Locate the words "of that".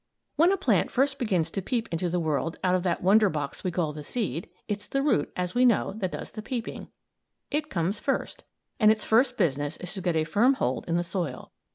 2.73-3.03